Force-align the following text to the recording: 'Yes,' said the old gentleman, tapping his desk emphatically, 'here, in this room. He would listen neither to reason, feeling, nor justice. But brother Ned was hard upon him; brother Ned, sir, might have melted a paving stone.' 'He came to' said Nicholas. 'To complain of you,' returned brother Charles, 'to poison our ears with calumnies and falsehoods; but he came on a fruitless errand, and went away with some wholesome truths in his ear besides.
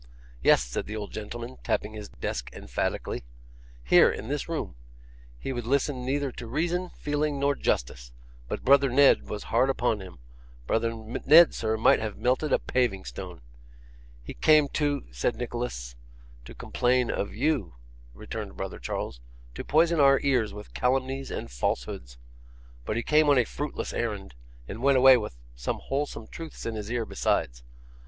'Yes,' 0.41 0.63
said 0.63 0.87
the 0.87 0.95
old 0.95 1.11
gentleman, 1.11 1.57
tapping 1.63 1.93
his 1.93 2.09
desk 2.09 2.49
emphatically, 2.53 3.23
'here, 3.83 4.09
in 4.11 4.29
this 4.29 4.49
room. 4.49 4.75
He 5.37 5.53
would 5.53 5.67
listen 5.67 6.03
neither 6.03 6.31
to 6.31 6.47
reason, 6.47 6.89
feeling, 6.97 7.39
nor 7.39 7.53
justice. 7.53 8.11
But 8.47 8.63
brother 8.63 8.89
Ned 8.89 9.29
was 9.29 9.43
hard 9.53 9.69
upon 9.69 10.01
him; 10.01 10.17
brother 10.65 10.91
Ned, 10.91 11.53
sir, 11.53 11.77
might 11.77 11.99
have 11.99 12.17
melted 12.17 12.51
a 12.51 12.57
paving 12.57 13.05
stone.' 13.05 13.41
'He 14.23 14.33
came 14.33 14.69
to' 14.69 15.03
said 15.21 15.35
Nicholas. 15.35 15.95
'To 16.45 16.55
complain 16.55 17.11
of 17.11 17.35
you,' 17.35 17.75
returned 18.15 18.57
brother 18.57 18.79
Charles, 18.79 19.19
'to 19.53 19.63
poison 19.63 19.99
our 19.99 20.19
ears 20.23 20.51
with 20.51 20.73
calumnies 20.73 21.29
and 21.29 21.51
falsehoods; 21.51 22.17
but 22.85 22.97
he 22.97 23.03
came 23.03 23.29
on 23.29 23.37
a 23.37 23.43
fruitless 23.43 23.93
errand, 23.93 24.33
and 24.67 24.81
went 24.81 24.97
away 24.97 25.15
with 25.15 25.37
some 25.55 25.77
wholesome 25.77 26.25
truths 26.25 26.65
in 26.65 26.73
his 26.73 26.89
ear 26.91 27.05
besides. 27.05 27.61